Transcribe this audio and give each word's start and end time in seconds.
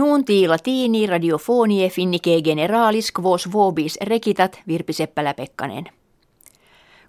Nuunti 0.00 0.48
latini 0.48 1.06
radiofonie 1.06 1.90
finnike 1.90 2.40
generalis 2.44 3.12
quos 3.20 3.52
vobis 3.52 3.98
recitat 4.00 4.60
Virpi 4.68 4.92
Seppälä-Pekkanen. 4.92 5.84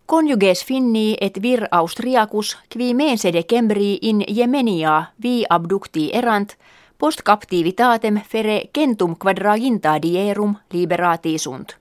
Conjuges 0.07 0.65
finni 0.65 1.15
et 1.21 1.41
vir 1.41 1.67
austriacus 1.71 2.57
qui 2.73 2.93
mense 2.93 3.31
decembri 3.33 3.97
in 4.01 4.23
Jemenia 4.27 5.03
vi 5.23 5.45
abducti 5.49 6.09
erant 6.13 6.57
post 6.97 7.21
captivitatem 7.23 8.19
fere 8.27 8.61
centum 8.75 9.15
quadraginta 9.15 10.01
dierum 10.01 10.55
liberati 10.73 11.37
sunt. 11.37 11.77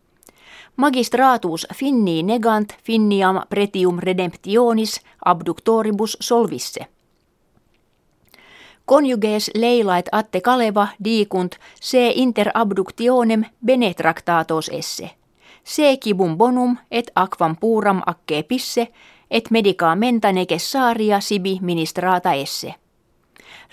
Magistratus 0.77 1.67
finni 1.75 2.23
negant 2.23 2.77
finniam 2.85 3.43
pretium 3.49 3.99
redemptionis 3.99 5.01
abductoribus 5.25 6.17
solvisse. 6.21 6.87
Conjuges 8.91 9.51
leilait 9.55 10.09
atte 10.13 10.41
kaleva 10.41 10.89
dicunt 11.05 11.53
se 11.81 12.13
inter 12.15 12.51
abductionem 12.55 13.45
bene 13.67 13.95
tractatos 13.95 14.71
esse. 14.73 15.11
Se 15.65 15.97
kibum 15.97 16.37
bonum 16.39 16.77
et 16.91 17.11
aquam 17.15 17.57
puram 17.57 18.01
acce 18.07 18.43
pisse 18.43 18.89
et 19.31 19.51
medicamenta 19.51 20.33
necessaria 20.33 21.21
sibi 21.21 21.59
ministrata 21.63 22.33
esse. 22.33 22.75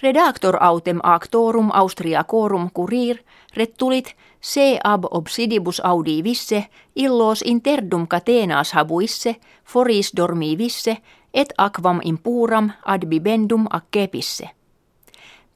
Redactor 0.02 0.58
autem 0.62 1.00
actorum 1.04 1.70
Austriacorum 1.74 2.70
curir 2.74 3.18
rettulit 3.56 4.16
se 4.42 4.80
ab 4.84 5.06
obsidibus 5.12 5.80
audi 5.80 6.24
visse 6.24 6.64
illos 6.96 7.42
interdum 7.42 8.08
catenas 8.08 8.74
habuisse 8.76 9.36
foris 9.66 10.12
dormi 10.18 10.58
visse 10.58 10.98
et 11.34 11.54
aquam 11.58 12.00
impuram 12.04 12.72
ad 12.86 13.06
bibendum 13.06 13.66
acce 13.70 14.08
pisse. 14.08 14.57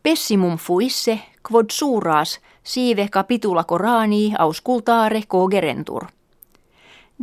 Pessimum 0.04 0.58
fuisse, 0.58 1.20
quod 1.48 1.70
suras, 1.70 2.40
sive 2.64 3.08
capitula 3.12 3.64
Corani 3.64 4.34
auscultare 4.38 5.22
cogerentur. 5.28 6.06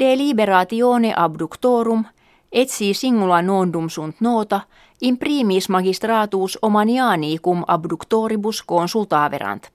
De 0.00 0.16
liberatione 0.16 1.12
abductorum, 1.16 2.04
etsi 2.52 2.94
singula 2.94 3.42
nondum 3.42 3.88
sunt 3.88 4.20
nota, 4.20 4.60
in 5.00 5.18
primis 5.18 5.68
magistratus 5.68 6.58
omaniani 6.62 7.38
cum 7.38 7.64
abductoribus 7.66 8.62
consultaverant. 8.62 9.70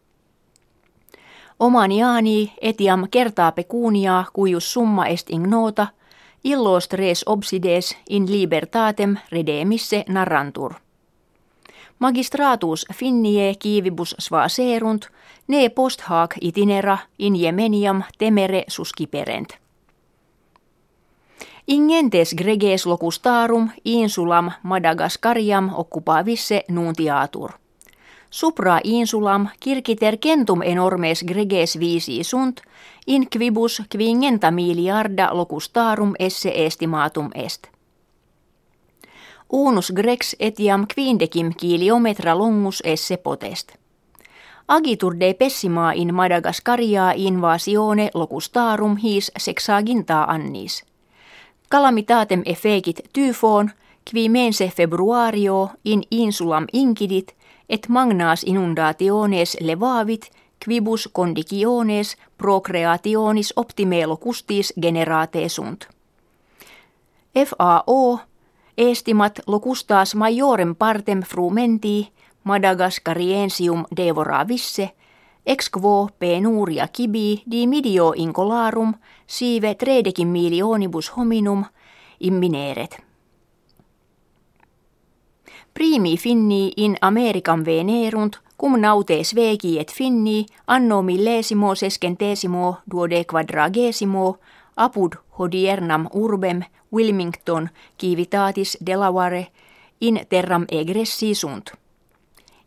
Omaniani 1.60 2.54
etiam 2.62 3.08
kertaa 3.12 3.52
pecunia 3.52 4.26
cuius 4.34 4.74
summa 4.74 5.08
est 5.08 5.30
ignota, 5.30 5.88
illos 6.44 6.88
res 6.92 7.24
obsides 7.26 7.98
in 8.10 8.32
libertatem 8.32 9.18
redemisse 9.32 10.04
narrantur. 10.08 10.83
Magistratus 12.04 12.86
finnie 12.94 13.56
kiivibus 13.56 14.16
serunt, 14.48 15.08
ne 15.48 15.70
post 15.70 16.02
hac 16.02 16.36
itinera 16.42 16.98
in 17.20 17.36
Jemeniam 17.36 18.04
temere 18.18 18.64
susciperent. 18.68 19.48
Ingentes 21.68 22.36
greges 22.38 22.86
locustarum 22.86 23.70
insulam 23.86 24.52
Madagascariam 24.64 25.70
occupavisse 25.74 26.64
nuntiatur. 26.70 27.52
Supra 28.30 28.80
insulam 28.84 29.48
kirkiter 29.60 30.18
centum 30.18 30.62
enormes 30.62 31.24
greges 31.24 31.80
visi 31.80 32.24
sunt, 32.24 32.62
in 33.08 33.28
quibus 33.30 33.82
quingenta 33.96 34.52
miliarda 34.52 35.30
locustarum 35.32 36.14
esse 36.20 36.66
estimatum 36.66 37.30
est. 37.36 37.73
Unus 39.52 39.92
grex 39.96 40.36
etiam 40.40 40.86
quindecim 40.96 41.52
kiliometra 41.58 42.38
longus 42.38 42.82
esse 42.86 43.18
potest. 43.18 43.72
Agitur 44.68 45.20
de 45.20 45.34
pessima 45.34 45.92
in 45.94 46.14
Madagascaria 46.14 47.14
invasione 47.16 48.10
locustarum 48.14 48.98
his 49.04 49.32
sexaginta 49.38 50.24
annis. 50.24 50.84
Calamitatem 51.70 52.42
effegit 52.46 53.02
tyfon, 53.14 53.72
qui 54.12 54.30
mense 54.30 54.68
februario 54.68 55.70
in 55.86 56.04
insulam 56.12 56.66
incidit, 56.74 57.36
et 57.70 57.88
magnas 57.90 58.44
inundationes 58.44 59.58
levavit, 59.62 60.30
quibus 60.66 61.10
conditiones 61.14 62.18
procreationis 62.38 63.54
optime 63.56 64.06
locustis 64.06 64.74
generate 64.82 65.50
sunt. 65.50 65.88
FAO 67.46 68.20
Estimat 68.78 69.40
locustas 69.48 70.16
majorem 70.16 70.76
partem 70.76 71.22
frumenti 71.22 72.12
Madagascariensium 72.44 73.86
devoravisse, 73.96 74.96
ex 75.46 75.70
quo 75.70 76.10
penuria 76.20 76.88
kibi 76.88 77.44
di 77.46 77.68
midio 77.68 78.14
incolarum 78.16 78.94
sive 79.28 79.76
tredecim 79.76 80.28
milionibus 80.28 81.12
hominum 81.16 81.64
immineret. 82.20 82.98
Primi 85.74 86.18
finni 86.18 86.72
in 86.76 86.98
Americam 87.02 87.64
venerunt, 87.66 88.40
cum 88.58 88.80
nautes 88.80 89.36
vegi 89.36 89.78
et 89.80 89.92
finni 89.92 90.46
anno 90.66 91.02
millesimo 91.02 91.76
sescentesimo 91.76 92.78
duode 92.86 93.26
quadragesimo 93.26 94.38
apud 94.76 95.14
hodiernam 95.40 96.08
urbem 96.14 96.64
Wilmington 96.94 97.70
kivitatis 97.98 98.78
Delaware 98.86 99.48
in 100.02 100.26
terram 100.30 100.66
egressi 100.72 101.36
sunt. 101.36 101.72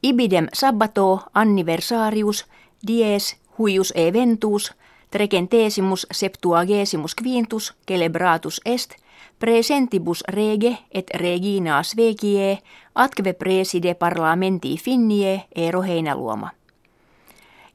Ibidem 0.02 0.46
sabbato 0.52 1.22
anniversarius 1.34 2.46
dies 2.86 3.36
huius 3.58 3.92
eventus 3.96 4.74
trecentesimus 5.10 6.06
septuagesimus 6.12 7.14
quintus 7.14 7.74
celebratus 7.88 8.60
est 8.64 8.94
presentibus 9.38 10.24
rege 10.28 10.78
et 10.90 11.10
regina 11.14 11.82
svegie 11.82 12.62
atque 12.94 13.32
preside 13.34 13.94
parlamenti 13.94 14.76
finnie 14.78 15.44
ero 15.54 15.82
heinäluoma. 15.82 16.50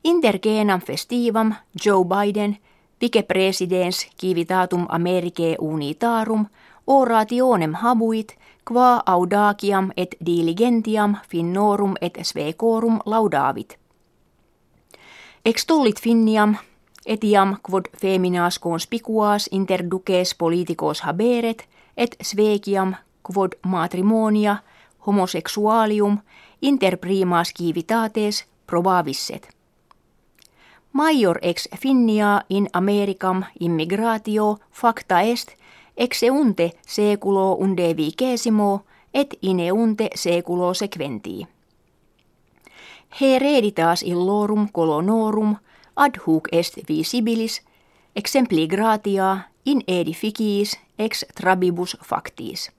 Intergenam 0.03 0.81
festivam 0.81 1.55
Joe 1.85 2.05
Biden– 2.05 2.57
Vice 3.01 3.23
presidens 3.23 4.07
civitatum 4.21 4.85
Americae 4.89 5.55
unitarum 5.59 6.45
orationem 6.87 7.73
habuit 7.73 8.37
qua 8.71 9.03
audaciam 9.05 9.91
et 9.97 10.15
diligentiam 10.25 11.15
finnorum 11.29 11.93
et 12.01 12.19
svecorum 12.21 12.99
laudavit. 13.05 13.77
Extollit 15.45 16.01
finniam 16.01 16.55
etiam 17.05 17.57
quod 17.69 17.85
feminas 18.01 18.59
conspicuas 18.59 19.49
inter 19.51 19.83
duces 19.91 20.35
politicos 20.35 21.01
haberet 21.01 21.67
et 21.97 22.15
sveciam 22.21 22.95
quod 23.23 23.51
matrimonia 23.65 24.57
homosexualium 25.07 26.19
inter 26.61 26.97
primas 26.97 27.53
civitates 27.57 28.45
probavisset. 28.67 29.60
Major 30.93 31.39
ex 31.41 31.67
finnia 31.77 32.41
in 32.49 32.67
Americam 32.73 33.43
immigratio 33.59 34.57
facta 34.71 35.21
est 35.21 35.51
exeunte 35.97 36.71
seculo 36.87 37.55
unde 37.55 37.95
vicesimo 37.97 38.85
et 39.13 39.37
ineunte 39.41 40.09
seculo 40.15 40.73
sequentii. 40.73 41.47
Hereditas 43.21 44.03
illorum 44.03 44.67
colonorum 44.71 45.55
ad 45.95 46.19
hoc 46.27 46.47
est 46.51 46.77
visibilis 46.87 47.61
exempli 48.15 48.67
gratia 48.67 49.37
in 49.65 49.81
edificiis 49.87 50.79
ex 50.99 51.25
trabibus 51.35 51.97
factis. 52.03 52.71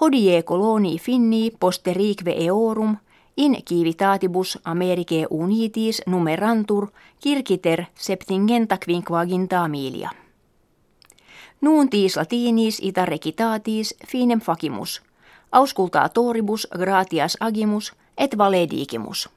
Hodie 0.00 0.42
coloni 0.42 0.98
finni 0.98 1.50
posterique 1.60 2.34
eorum 2.36 2.96
In 3.36 3.56
civitatibus 3.68 4.58
Americae 4.64 5.26
unitis 5.30 6.02
numerantur 6.06 6.88
kirkiter 7.20 7.84
septingenta 7.94 8.78
quinquaginta 8.86 9.68
milia. 9.68 10.10
Nuuntis 11.60 12.16
latinis 12.16 12.78
ita 12.82 13.06
recitatis 13.06 13.94
finem 14.06 14.40
facimus, 14.40 15.02
auscultatoribus 15.52 16.68
gratias 16.78 17.36
agimus 17.40 17.92
et 18.18 18.38
valedigimus. 18.38 19.28